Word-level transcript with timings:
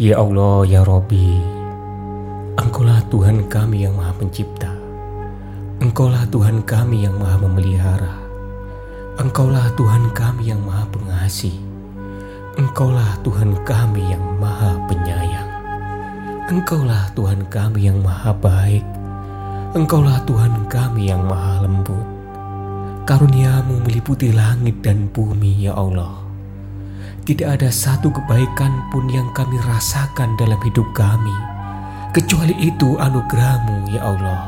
Ya 0.00 0.16
Allah, 0.16 0.64
ya 0.64 0.88
Robi, 0.88 1.36
Engkaulah 2.56 3.04
Tuhan 3.12 3.44
kami 3.52 3.84
yang 3.84 3.92
maha 3.92 4.16
pencipta. 4.16 4.72
Engkaulah 5.84 6.24
Tuhan 6.32 6.64
kami 6.64 7.04
yang 7.04 7.20
maha 7.20 7.36
memelihara. 7.36 8.16
Engkaulah 9.20 9.68
Tuhan 9.76 10.08
kami 10.16 10.48
yang 10.48 10.64
maha 10.64 10.88
pengasih. 10.88 11.52
Engkaulah 12.56 13.20
Tuhan 13.20 13.52
kami 13.68 14.16
yang 14.16 14.24
maha 14.40 14.80
penyayang. 14.88 15.50
Engkaulah 16.48 17.12
Tuhan 17.12 17.44
kami 17.52 17.92
yang 17.92 18.00
maha 18.00 18.32
baik. 18.32 18.88
Engkaulah 19.76 20.24
Tuhan 20.24 20.72
kami 20.72 21.12
yang 21.12 21.20
maha 21.28 21.68
lembut. 21.68 22.08
Karuniamu 23.04 23.84
meliputi 23.84 24.32
langit 24.32 24.80
dan 24.80 25.12
bumi, 25.12 25.68
ya 25.68 25.76
Allah. 25.76 26.21
Tidak 27.22 27.46
ada 27.46 27.70
satu 27.70 28.10
kebaikan 28.10 28.90
pun 28.90 29.06
yang 29.06 29.30
kami 29.30 29.54
rasakan 29.62 30.34
dalam 30.34 30.58
hidup 30.58 30.90
kami, 30.90 31.30
kecuali 32.10 32.50
itu 32.58 32.98
anugerahmu 32.98 33.94
ya 33.94 34.10
Allah. 34.10 34.42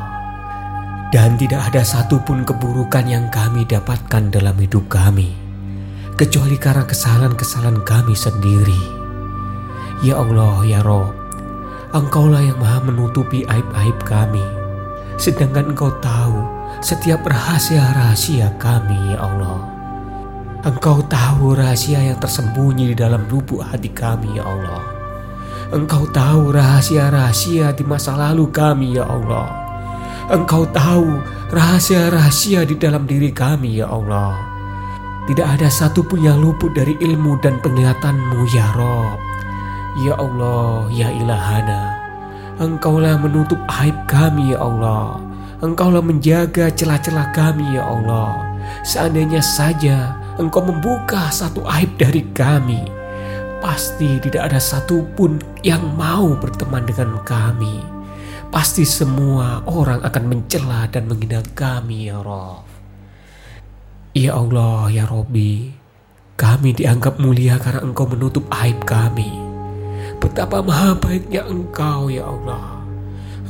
Dan 1.15 1.38
tidak 1.38 1.70
ada 1.70 1.87
satupun 1.87 2.42
keburukan 2.42 3.06
yang 3.06 3.30
kami 3.30 3.62
dapatkan 3.62 4.27
dalam 4.34 4.59
hidup 4.59 4.91
kami, 4.91 5.30
kecuali 6.18 6.59
karena 6.59 6.82
kesalahan-kesalahan 6.82 7.79
kami 7.87 8.18
sendiri. 8.18 8.82
Ya 10.02 10.18
Allah, 10.18 10.66
ya 10.66 10.82
Rob, 10.82 11.15
Engkaulah 11.95 12.43
yang 12.43 12.59
maha 12.59 12.82
menutupi 12.91 13.46
aib-aib 13.46 14.02
kami, 14.02 14.43
sedangkan 15.15 15.70
Engkau 15.70 15.95
tahu 16.02 16.43
setiap 16.82 17.23
rahasia-rahasia 17.23 18.51
kami, 18.59 19.15
ya 19.15 19.23
Allah. 19.23 19.73
Engkau 20.64 21.04
tahu 21.04 21.52
rahasia 21.52 22.00
yang 22.00 22.16
tersembunyi 22.16 22.92
di 22.92 22.96
dalam 22.96 23.28
lubuk 23.28 23.60
hati 23.60 23.92
kami, 23.92 24.41
ya 24.41 24.48
Allah. 24.48 24.80
Engkau 25.77 26.09
tahu 26.09 26.56
rahasia-rahasia 26.56 27.77
di 27.77 27.84
masa 27.84 28.16
lalu 28.16 28.48
kami, 28.48 28.96
ya 28.96 29.04
Allah. 29.04 29.45
Engkau 30.32 30.65
tahu 30.73 31.20
rahasia-rahasia 31.52 32.65
di 32.65 32.80
dalam 32.80 33.04
diri 33.04 33.29
kami, 33.29 33.85
ya 33.85 33.92
Allah. 33.92 34.40
Tidak 35.29 35.45
ada 35.45 35.68
satupun 35.68 36.24
yang 36.24 36.40
luput 36.40 36.73
dari 36.73 36.96
ilmu 36.96 37.37
dan 37.45 37.60
penglihatanmu, 37.60 38.48
ya 38.48 38.65
Rob. 38.73 39.20
Ya 40.01 40.16
Allah, 40.16 40.88
ya 40.88 41.12
ilahana. 41.12 41.92
Engkaulah 42.57 43.20
menutup 43.20 43.60
aib 43.85 44.01
kami, 44.09 44.57
ya 44.57 44.65
Allah. 44.65 45.20
Engkaulah 45.60 46.01
menjaga 46.01 46.73
celah-celah 46.73 47.37
kami, 47.37 47.76
ya 47.76 47.85
Allah. 47.85 48.32
Seandainya 48.80 49.45
saja 49.45 50.23
engkau 50.38 50.66
membuka 50.66 51.30
satu 51.30 51.63
aib 51.66 51.95
dari 51.95 52.27
kami, 52.35 52.82
pasti 53.63 54.18
tidak 54.18 54.51
ada 54.51 54.60
satupun 54.60 55.38
yang 55.63 55.82
mau 55.95 56.35
berteman 56.38 56.82
dengan 56.82 57.23
kami. 57.23 57.80
Pasti 58.51 58.87
semua 58.87 59.66
orang 59.66 59.99
akan 60.07 60.24
mencela 60.30 60.87
dan 60.87 61.10
menghina 61.10 61.43
kami 61.59 62.07
ya 62.07 62.23
Rob. 62.23 62.63
Ya 64.15 64.38
Allah, 64.38 64.87
ya 64.94 65.10
Robi, 65.10 65.75
kami 66.38 66.71
dianggap 66.71 67.19
mulia 67.19 67.59
karena 67.59 67.82
engkau 67.82 68.06
menutup 68.06 68.47
aib 68.62 68.78
kami. 68.87 69.26
Betapa 70.22 70.62
maha 70.62 70.94
baiknya 70.94 71.43
engkau 71.50 72.06
ya 72.06 72.31
Allah. 72.31 72.78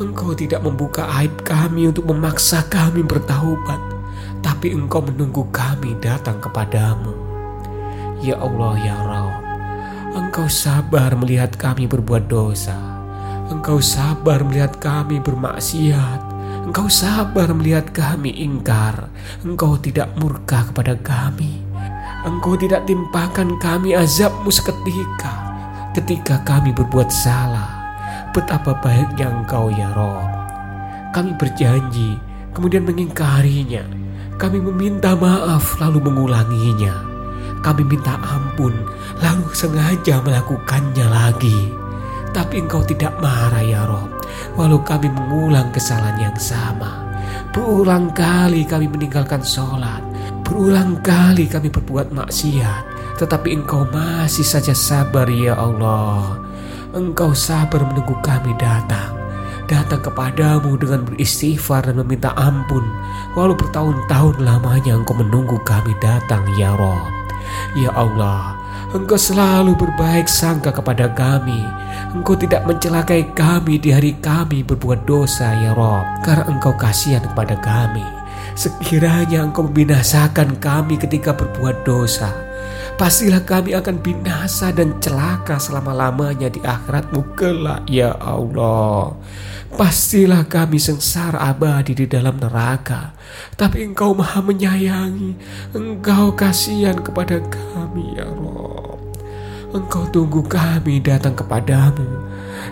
Engkau 0.00 0.32
tidak 0.32 0.64
membuka 0.64 1.04
aib 1.20 1.44
kami 1.44 1.92
untuk 1.92 2.08
memaksa 2.08 2.64
kami 2.72 3.04
bertaubat 3.04 3.93
tapi 4.64 4.80
engkau 4.80 5.04
menunggu 5.04 5.44
kami 5.52 5.92
datang 6.00 6.40
kepadamu. 6.40 7.12
Ya 8.24 8.40
Allah, 8.40 8.72
ya 8.80 8.96
Rabb, 8.96 9.36
engkau 10.16 10.48
sabar 10.48 11.12
melihat 11.20 11.52
kami 11.60 11.84
berbuat 11.84 12.32
dosa. 12.32 12.72
Engkau 13.52 13.84
sabar 13.84 14.40
melihat 14.40 14.80
kami 14.80 15.20
bermaksiat. 15.20 16.16
Engkau 16.64 16.88
sabar 16.88 17.52
melihat 17.52 17.92
kami 17.92 18.32
ingkar. 18.40 19.12
Engkau 19.44 19.76
tidak 19.76 20.08
murka 20.16 20.64
kepada 20.72 20.96
kami. 20.96 21.60
Engkau 22.24 22.56
tidak 22.56 22.88
timpakan 22.88 23.60
kami 23.60 23.92
azabmu 23.92 24.48
seketika 24.48 25.44
ketika 25.92 26.40
kami 26.48 26.72
berbuat 26.72 27.12
salah. 27.12 27.68
Betapa 28.32 28.80
baiknya 28.80 29.28
engkau 29.28 29.68
ya 29.68 29.92
Rob. 29.92 30.24
Kami 31.12 31.36
berjanji 31.36 32.16
kemudian 32.56 32.88
mengingkarinya 32.88 34.03
kami 34.34 34.58
meminta 34.58 35.14
maaf 35.14 35.78
lalu 35.78 36.02
mengulanginya. 36.10 37.06
Kami 37.62 37.82
minta 37.86 38.18
ampun 38.20 38.74
lalu 39.22 39.46
sengaja 39.54 40.20
melakukannya 40.20 41.06
lagi. 41.08 41.72
Tapi 42.34 42.66
engkau 42.66 42.82
tidak 42.82 43.14
marah 43.22 43.62
ya 43.62 43.86
Rob. 43.86 44.10
Walau 44.58 44.82
kami 44.82 45.06
mengulang 45.06 45.70
kesalahan 45.70 46.18
yang 46.18 46.38
sama. 46.38 47.06
Berulang 47.54 48.10
kali 48.10 48.66
kami 48.66 48.90
meninggalkan 48.90 49.40
sholat. 49.40 50.02
Berulang 50.42 50.98
kali 51.00 51.46
kami 51.46 51.70
berbuat 51.70 52.10
maksiat. 52.10 52.82
Tetapi 53.22 53.54
engkau 53.54 53.86
masih 53.94 54.42
saja 54.42 54.74
sabar 54.74 55.30
ya 55.30 55.54
Allah. 55.54 56.34
Engkau 56.90 57.30
sabar 57.32 57.86
menunggu 57.86 58.18
kami 58.18 58.50
datang 58.58 59.13
datang 59.66 60.00
kepadamu 60.04 60.76
dengan 60.76 61.04
beristighfar 61.08 61.88
dan 61.88 62.00
meminta 62.00 62.32
ampun. 62.38 62.84
Walau 63.36 63.56
bertahun-tahun 63.56 64.40
lamanya 64.40 64.96
engkau 64.96 65.16
menunggu 65.18 65.58
kami 65.64 65.92
datang 66.00 66.44
ya 66.56 66.72
Rob. 66.76 67.10
Ya 67.74 67.90
Allah, 67.92 68.56
engkau 68.94 69.18
selalu 69.18 69.74
berbaik 69.74 70.30
sangka 70.30 70.72
kepada 70.72 71.10
kami. 71.12 71.64
Engkau 72.14 72.38
tidak 72.38 72.64
mencelakai 72.64 73.34
kami 73.34 73.82
di 73.82 73.90
hari 73.90 74.14
kami 74.22 74.62
berbuat 74.62 75.04
dosa 75.04 75.52
ya 75.58 75.74
Rob. 75.74 76.04
Karena 76.22 76.46
engkau 76.48 76.72
kasihan 76.78 77.24
kepada 77.24 77.58
kami. 77.58 78.04
Sekiranya 78.54 79.42
engkau 79.42 79.66
membinasakan 79.66 80.62
kami 80.62 80.94
ketika 80.94 81.34
berbuat 81.34 81.82
dosa 81.82 82.30
pastilah 82.94 83.42
kami 83.42 83.74
akan 83.74 83.98
binasa 84.00 84.70
dan 84.70 84.98
celaka 85.02 85.58
selama-lamanya 85.58 86.50
di 86.50 86.62
akhiratmu 86.62 87.34
kelak 87.34 87.82
ya 87.90 88.14
Allah. 88.18 89.14
Pastilah 89.74 90.46
kami 90.46 90.78
sengsara 90.78 91.50
abadi 91.50 91.98
di 91.98 92.06
dalam 92.06 92.38
neraka. 92.38 93.10
Tapi 93.58 93.90
engkau 93.90 94.14
maha 94.14 94.38
menyayangi. 94.38 95.34
Engkau 95.74 96.30
kasihan 96.38 96.94
kepada 97.02 97.42
kami 97.50 98.14
ya 98.14 98.22
Rob. 98.30 99.02
Engkau 99.74 100.06
tunggu 100.14 100.46
kami 100.46 101.02
datang 101.02 101.34
kepadamu. 101.34 102.06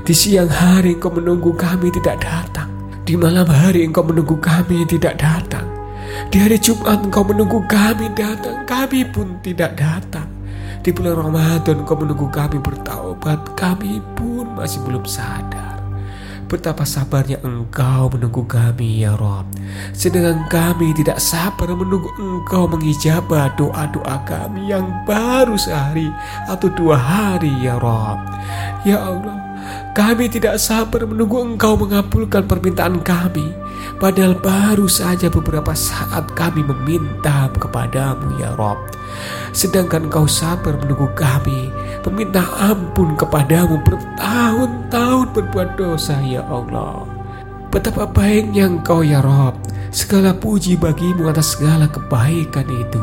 Di 0.07 0.15
siang 0.15 0.47
hari 0.47 0.95
engkau 0.95 1.11
menunggu 1.11 1.51
kami 1.59 1.91
tidak 1.91 2.23
datang. 2.23 2.71
Di 3.03 3.19
malam 3.19 3.51
hari 3.51 3.83
engkau 3.83 4.07
menunggu 4.07 4.39
kami 4.39 4.87
tidak 4.87 5.19
datang. 5.19 5.82
Di 6.29 6.37
hari 6.39 6.61
Jumat 6.61 7.03
engkau 7.03 7.27
menunggu 7.27 7.65
kami 7.67 8.13
datang. 8.15 8.63
Kami 8.69 9.03
pun 9.11 9.41
tidak 9.43 9.75
datang. 9.75 10.29
Di 10.85 10.95
bulan 10.95 11.19
Ramadan 11.19 11.83
engkau 11.83 11.99
menunggu 11.99 12.31
kami 12.31 12.63
bertaubat. 12.63 13.59
Kami 13.59 13.99
pun 14.15 14.55
masih 14.55 14.85
belum 14.87 15.03
sadar. 15.09 15.83
Betapa 16.53 16.85
sabarnya 16.85 17.41
engkau 17.41 18.13
menunggu 18.13 18.45
kami 18.45 19.01
ya 19.01 19.17
Rob 19.17 19.49
Sedangkan 19.97 20.45
kami 20.53 20.93
tidak 20.93 21.17
sabar 21.17 21.73
menunggu 21.73 22.13
engkau 22.21 22.69
mengijabah 22.69 23.57
doa-doa 23.57 24.21
kami 24.29 24.69
yang 24.69 24.85
baru 25.09 25.57
sehari 25.57 26.13
atau 26.53 26.69
dua 26.77 27.01
hari 27.01 27.57
ya 27.65 27.81
Rob 27.81 28.21
Ya 28.85 29.01
Allah 29.01 29.42
kami 29.93 30.29
tidak 30.33 30.57
sabar 30.57 31.05
menunggu 31.05 31.43
engkau 31.45 31.77
mengabulkan 31.77 32.49
permintaan 32.49 33.05
kami. 33.05 33.53
Padahal 34.01 34.39
baru 34.39 34.89
saja 34.89 35.29
beberapa 35.29 35.77
saat 35.77 36.33
kami 36.33 36.65
meminta 36.65 37.53
kepadamu 37.53 38.41
ya 38.41 38.57
Rob. 38.57 38.79
Sedangkan 39.53 40.09
engkau 40.09 40.25
sabar 40.25 40.81
menunggu 40.81 41.13
kami 41.13 41.69
Meminta 42.03 42.43
ampun 42.59 43.15
kepadamu 43.15 43.79
bertahun-tahun 43.87 45.27
berbuat 45.39 45.79
dosa 45.79 46.19
ya 46.19 46.43
Allah. 46.51 47.07
Betapa 47.71 48.11
baiknya 48.11 48.67
engkau 48.67 49.07
ya 49.07 49.23
Rob. 49.23 49.55
Segala 49.95 50.35
puji 50.35 50.81
bagimu 50.81 51.31
atas 51.31 51.55
segala 51.55 51.87
kebaikan 51.87 52.67
itu. 52.67 53.03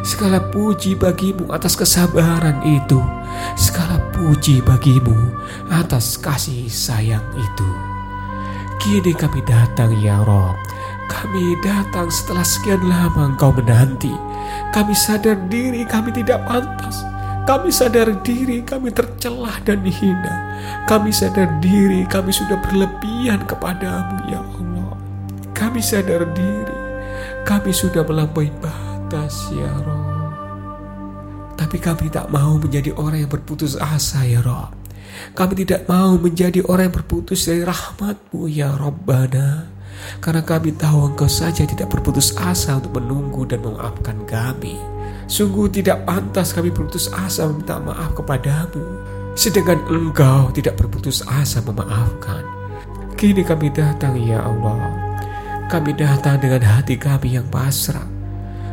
Segala 0.00 0.40
puji 0.48 0.96
bagimu 0.96 1.50
atas 1.52 1.76
kesabaran 1.76 2.62
itu 2.64 3.02
Segala 3.58 3.98
puji 4.14 4.62
bagimu 4.62 5.16
atas 5.68 6.18
kasih 6.18 6.70
sayang 6.70 7.24
itu 7.34 7.70
Kini 8.78 9.10
kami 9.10 9.42
datang 9.42 9.90
ya 9.98 10.22
Rob 10.22 10.54
Kami 11.10 11.58
datang 11.64 12.06
setelah 12.12 12.46
sekian 12.46 12.84
lama 12.86 13.34
engkau 13.34 13.50
menanti 13.50 14.14
kami 14.68 14.92
sadar 14.92 15.38
diri 15.48 15.82
kami 15.88 16.12
tidak 16.12 16.44
pantas. 16.44 17.00
Kami 17.48 17.72
sadar 17.72 18.12
diri 18.20 18.60
kami 18.60 18.92
tercelah 18.92 19.56
dan 19.64 19.80
dihina. 19.80 20.34
Kami 20.84 21.08
sadar 21.08 21.48
diri 21.64 22.04
kami 22.04 22.28
sudah 22.28 22.60
berlebihan 22.60 23.40
kepadamu 23.48 24.16
ya 24.28 24.40
Allah. 24.44 24.92
Kami 25.56 25.80
sadar 25.80 26.28
diri 26.36 26.76
kami 27.48 27.72
sudah 27.72 28.04
melampaui 28.04 28.52
batas 28.60 29.48
ya 29.56 29.72
Rob. 29.80 30.17
Tapi 31.58 31.76
kami 31.82 32.06
tak 32.06 32.30
mau 32.30 32.54
menjadi 32.54 32.94
orang 32.94 33.26
yang 33.26 33.32
berputus 33.34 33.74
asa 33.74 34.22
ya 34.22 34.38
Rob. 34.38 34.70
Kami 35.34 35.66
tidak 35.66 35.90
mau 35.90 36.14
menjadi 36.14 36.62
orang 36.70 36.86
yang 36.86 36.96
berputus 37.02 37.50
dari 37.50 37.66
rahmatmu 37.66 38.46
ya 38.46 38.78
Rabbana. 38.78 39.66
Karena 40.22 40.46
kami 40.46 40.78
tahu 40.78 41.10
engkau 41.10 41.26
saja 41.26 41.66
tidak 41.66 41.90
berputus 41.90 42.30
asa 42.38 42.78
untuk 42.78 43.02
menunggu 43.02 43.42
dan 43.42 43.66
memaafkan 43.66 44.22
kami. 44.30 44.78
Sungguh 45.26 45.66
tidak 45.66 46.06
pantas 46.06 46.54
kami 46.54 46.70
berputus 46.70 47.10
asa 47.10 47.50
meminta 47.50 47.82
maaf 47.82 48.14
kepadamu. 48.14 49.02
Sedangkan 49.34 49.82
engkau 49.90 50.54
tidak 50.54 50.78
berputus 50.78 51.26
asa 51.26 51.58
memaafkan. 51.66 52.46
Kini 53.18 53.42
kami 53.42 53.74
datang 53.74 54.14
ya 54.14 54.46
Allah. 54.46 54.94
Kami 55.66 55.90
datang 55.98 56.38
dengan 56.38 56.62
hati 56.62 56.94
kami 56.94 57.34
yang 57.34 57.50
pasrah. 57.50 58.06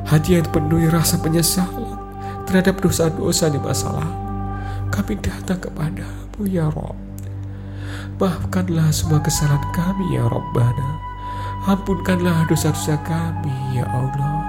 Hati 0.06 0.38
yang 0.38 0.46
penuhi 0.54 0.86
rasa 0.86 1.18
penyesalan 1.18 1.85
terhadap 2.46 2.80
dosa-dosa 2.80 3.50
di 3.50 3.60
masa 3.60 3.90
lalu. 3.92 4.18
Kami 4.94 5.14
datang 5.20 5.60
kepadamu 5.60 6.42
ya 6.46 6.70
Rob. 6.72 6.96
Maafkanlah 8.16 8.96
semua 8.96 9.20
kesalahan 9.20 9.60
kami 9.76 10.16
ya 10.16 10.24
Rabbana. 10.24 10.90
Ampunkanlah 11.66 12.48
dosa-dosa 12.48 12.96
kami 13.04 13.76
ya 13.76 13.84
Allah. 13.92 14.46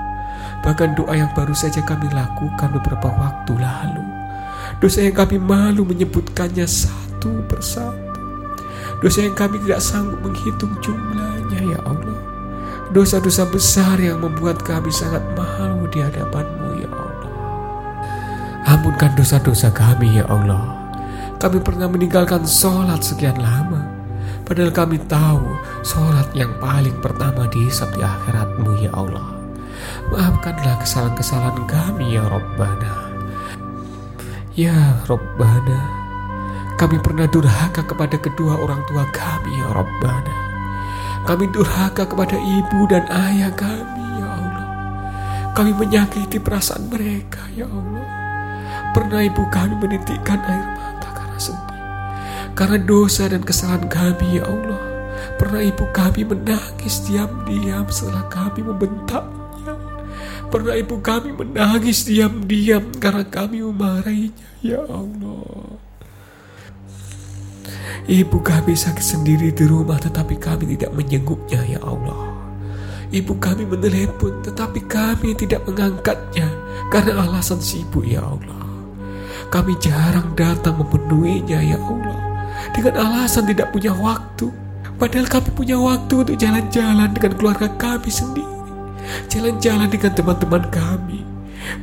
Bahkan 0.62 0.94
doa 0.98 1.14
yang 1.16 1.32
baru 1.34 1.56
saja 1.56 1.82
kami 1.82 2.06
lakukan 2.12 2.69
beberapa 2.76 3.08
waktu 3.10 3.58
lalu. 3.58 4.04
Dosa 4.78 5.02
yang 5.02 5.16
kami 5.16 5.40
malu 5.40 5.87
menyebutkannya 5.87 6.69
satu 6.69 7.42
persatu. 7.49 8.22
Dosa 9.00 9.25
yang 9.25 9.34
kami 9.38 9.62
tidak 9.62 9.81
sanggup 9.81 10.20
menghitung 10.22 10.75
jumlahnya 10.82 11.60
ya 11.70 11.81
Allah. 11.87 12.19
Dosa-dosa 12.94 13.46
besar 13.50 13.99
yang 13.99 14.22
membuat 14.22 14.62
kami 14.62 14.90
sangat 14.94 15.22
malu 15.34 15.87
di 15.90 16.02
hadapanmu 16.02 16.70
ya 16.82 16.90
Allah. 16.90 17.05
Ampunkan 18.66 19.14
dosa-dosa 19.14 19.70
kami 19.70 20.18
ya 20.18 20.26
Allah. 20.26 20.74
Kami 21.38 21.62
pernah 21.62 21.86
meninggalkan 21.86 22.42
sholat 22.42 22.98
sekian 22.98 23.38
lama. 23.38 23.86
Padahal 24.42 24.74
kami 24.74 24.98
tahu 25.06 25.42
sholat 25.86 26.26
yang 26.34 26.50
paling 26.58 26.98
pertama 26.98 27.46
dihisap 27.46 27.94
di 27.94 28.02
akhiratmu 28.02 28.74
ya 28.82 28.90
Allah. 28.90 29.38
Maafkanlah 30.10 30.82
kesalahan-kesalahan 30.82 31.62
kami 31.70 32.18
ya 32.18 32.26
Rabbana. 32.26 32.94
Ya 34.58 34.98
Rabbana. 35.06 35.80
Kami 36.74 36.98
pernah 36.98 37.30
durhaka 37.30 37.86
kepada 37.86 38.18
kedua 38.18 38.58
orang 38.58 38.82
tua 38.90 39.06
kami 39.14 39.62
ya 39.62 39.70
Rabbana. 39.70 40.36
Kami 41.22 41.54
durhaka 41.54 42.02
kepada 42.02 42.34
ibu 42.34 42.82
dan 42.90 43.06
ayah 43.30 43.54
kami 43.54 44.04
ya 44.18 44.26
Allah. 44.26 44.66
Kami 45.54 45.70
menyakiti 45.70 46.42
perasaan 46.42 46.90
mereka 46.90 47.46
ya 47.54 47.70
Allah. 47.70 48.25
Pernah 48.96 49.20
ibu 49.28 49.44
kami 49.52 49.76
menitikkan 49.76 50.40
air 50.40 50.66
mata 50.72 51.12
karena 51.12 51.37
sedih. 51.37 51.81
Karena 52.56 52.81
dosa 52.81 53.28
dan 53.28 53.44
kesalahan 53.44 53.84
kami 53.93 54.40
ya 54.40 54.48
Allah. 54.48 54.81
Pernah 55.37 55.60
ibu 55.60 55.84
kami 55.93 56.25
menangis 56.25 57.04
diam-diam 57.04 57.84
setelah 57.93 58.25
kami 58.32 58.64
membentaknya. 58.64 59.76
Pernah 60.48 60.81
ibu 60.81 60.96
kami 61.04 61.37
menangis 61.37 62.08
diam-diam 62.08 62.88
karena 62.96 63.28
kami 63.28 63.60
memarahinya 63.60 64.48
ya 64.64 64.81
Allah. 64.88 65.76
Ibu 68.08 68.38
kami 68.40 68.72
sakit 68.72 69.04
sendiri 69.04 69.52
di 69.52 69.69
rumah 69.69 70.00
tetapi 70.00 70.40
kami 70.40 70.72
tidak 70.72 70.96
menyenguknya 70.96 71.60
ya 71.69 71.84
Allah. 71.84 72.32
Ibu 73.12 73.37
kami 73.37 73.69
menelepon 73.69 74.40
tetapi 74.40 74.88
kami 74.88 75.37
tidak 75.37 75.69
mengangkatnya 75.69 76.49
karena 76.88 77.28
alasan 77.28 77.60
sibuk 77.60 78.08
ya 78.08 78.25
Allah. 78.25 78.65
Kami 79.48 79.72
jarang 79.78 80.34
datang 80.34 80.76
memenuhinya 80.81 81.60
ya 81.62 81.78
Allah. 81.78 82.19
Dengan 82.75 82.94
alasan 82.98 83.46
tidak 83.46 83.70
punya 83.70 83.94
waktu. 83.94 84.50
Padahal 84.96 85.28
kami 85.28 85.48
punya 85.52 85.76
waktu 85.76 86.25
untuk 86.25 86.37
jalan-jalan 86.40 87.12
dengan 87.12 87.32
keluarga 87.37 87.69
kami 87.76 88.08
sendiri. 88.08 88.56
Jalan-jalan 89.31 89.87
dengan 89.93 90.12
teman-teman 90.16 90.64
kami. 90.72 91.20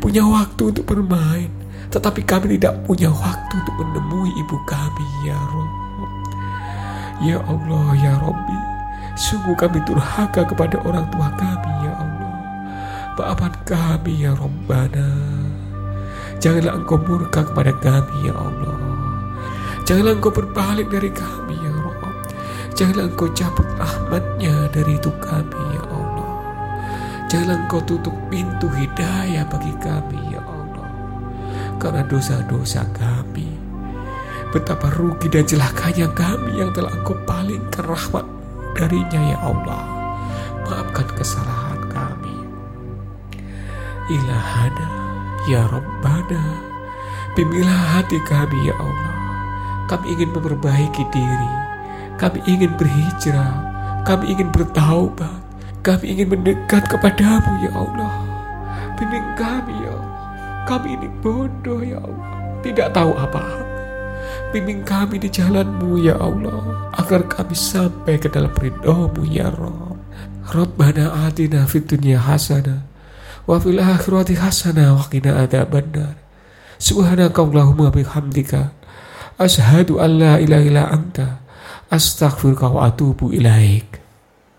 Punya 0.01 0.25
waktu 0.25 0.73
untuk 0.75 0.85
bermain. 0.89 1.49
Tetapi 1.93 2.25
kami 2.25 2.57
tidak 2.57 2.83
punya 2.89 3.13
waktu 3.13 3.53
untuk 3.53 3.75
menemui 3.79 4.33
ibu 4.33 4.57
kami 4.65 5.05
ya 5.29 5.37
Rob. 5.37 5.71
Ya 7.21 7.37
Allah 7.45 7.87
ya 8.01 8.13
Robbi 8.19 8.59
Sungguh 9.13 9.53
kami 9.53 9.77
durhaka 9.85 10.41
kepada 10.41 10.81
orang 10.81 11.05
tua 11.13 11.29
kami 11.37 11.71
ya 11.85 11.93
Allah. 12.01 12.33
Maafkan 13.13 13.53
kami 13.61 14.25
ya 14.25 14.33
Rabbana 14.33 15.22
Janganlah 16.43 16.75
engkau 16.75 16.99
murka 16.99 17.47
kepada 17.47 17.71
kami 17.79 18.27
ya 18.27 18.35
Allah. 18.35 18.75
Janganlah 19.87 20.19
engkau 20.19 20.27
berbalik 20.35 20.91
dari 20.91 21.07
kami 21.07 21.55
ya 21.55 21.71
Rob 21.71 21.95
Janganlah 22.75 23.15
engkau 23.15 23.31
cabut 23.31 23.63
rahmatnya 23.79 24.67
dari 24.75 24.99
itu 24.99 25.07
kami 25.23 25.61
ya 25.71 25.83
Allah. 25.87 26.31
Janganlah 27.31 27.63
engkau 27.63 27.79
tutup 27.87 28.11
pintu 28.27 28.67
hidayah 28.75 29.47
bagi 29.47 29.71
kami 29.79 30.19
ya 30.35 30.43
Allah. 30.43 30.87
Karena 31.79 32.03
dosa-dosa 32.11 32.91
kami 32.91 33.47
Betapa 34.51 34.91
rugi 34.99 35.31
dan 35.31 35.47
celakanya 35.47 36.11
kami 36.11 36.59
yang 36.59 36.75
telah 36.75 36.91
engkau 36.91 37.15
palingkan 37.23 37.87
rahmat 37.87 38.27
darinya 38.75 39.31
ya 39.31 39.39
Allah. 39.47 39.83
Maafkan 40.67 41.07
kesalahan 41.15 41.81
kami. 41.87 42.35
Ilahana 44.11 45.02
Ya 45.43 45.67
Rabbana, 45.67 46.55
bimbinglah 47.35 47.99
hati 47.99 48.15
kami 48.23 48.71
ya 48.71 48.75
Allah. 48.79 49.13
Kami 49.91 50.15
ingin 50.15 50.31
memperbaiki 50.31 51.03
diri. 51.11 51.53
Kami 52.15 52.39
ingin 52.47 52.71
berhijrah. 52.79 53.51
Kami 54.07 54.31
ingin 54.31 54.47
bertaubat. 54.55 55.43
Kami 55.83 56.15
ingin 56.15 56.31
mendekat 56.31 56.87
kepadamu 56.87 57.59
ya 57.59 57.71
Allah. 57.75 58.15
Bimbing 58.95 59.27
kami 59.35 59.75
ya 59.83 59.91
Allah. 59.91 60.15
Kami 60.63 60.95
ini 60.95 61.07
bodoh 61.19 61.83
ya 61.83 61.99
Allah. 61.99 62.31
Tidak 62.63 62.95
tahu 62.95 63.11
apa-apa. 63.11 63.67
Bimbing 64.55 64.87
kami 64.87 65.19
di 65.19 65.27
jalanmu 65.27 65.99
ya 65.99 66.15
Allah. 66.15 66.87
Agar 66.95 67.27
kami 67.27 67.51
sampai 67.51 68.15
ke 68.15 68.31
dalam 68.31 68.55
ridhomu 68.55 69.27
ya 69.27 69.51
Rabb. 69.51 69.99
Rabbana 70.55 71.27
atina 71.27 71.67
fid 71.67 71.91
dunya 71.91 72.15
hasanah 72.15 72.92
wa 73.47 73.59
fil 73.59 73.79
akhirati 73.79 74.35
hasanah 74.37 74.99
wa 74.99 75.07
qina 75.07 75.39
adzabannar 75.43 76.19
subhanakallahumma 76.77 77.95
bihamdika. 77.95 78.75
Asyhadu 79.39 79.97
an 80.03 80.19
la 80.19 80.33
ilaha 80.37 80.63
illa 80.67 80.83
anta. 80.91 81.39
Astaghfiruka 81.89 82.69
wa 82.73 82.89
atubu 82.89 83.29
ilaik 83.33 84.02